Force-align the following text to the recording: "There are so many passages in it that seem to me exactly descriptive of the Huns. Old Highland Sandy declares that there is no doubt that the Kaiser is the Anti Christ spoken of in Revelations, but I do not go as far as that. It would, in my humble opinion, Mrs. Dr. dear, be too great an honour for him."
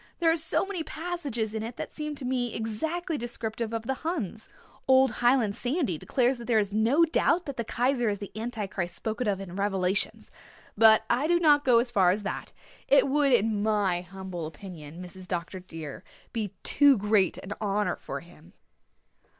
"There 0.17 0.31
are 0.31 0.35
so 0.35 0.65
many 0.65 0.81
passages 0.81 1.53
in 1.53 1.61
it 1.61 1.75
that 1.77 1.93
seem 1.93 2.15
to 2.15 2.25
me 2.25 2.55
exactly 2.55 3.19
descriptive 3.19 3.71
of 3.71 3.83
the 3.83 3.93
Huns. 4.01 4.49
Old 4.87 5.11
Highland 5.21 5.53
Sandy 5.55 5.99
declares 5.99 6.39
that 6.39 6.45
there 6.45 6.57
is 6.57 6.73
no 6.73 7.05
doubt 7.05 7.45
that 7.45 7.55
the 7.55 7.63
Kaiser 7.63 8.09
is 8.09 8.17
the 8.17 8.31
Anti 8.35 8.65
Christ 8.65 8.95
spoken 8.95 9.27
of 9.27 9.39
in 9.39 9.55
Revelations, 9.55 10.31
but 10.75 11.03
I 11.07 11.27
do 11.27 11.39
not 11.39 11.63
go 11.63 11.77
as 11.77 11.91
far 11.91 12.09
as 12.09 12.23
that. 12.23 12.51
It 12.87 13.09
would, 13.09 13.31
in 13.31 13.61
my 13.61 14.01
humble 14.01 14.47
opinion, 14.47 15.03
Mrs. 15.03 15.27
Dr. 15.27 15.59
dear, 15.59 16.03
be 16.33 16.55
too 16.63 16.97
great 16.97 17.37
an 17.37 17.53
honour 17.61 17.97
for 17.97 18.21
him." 18.21 18.53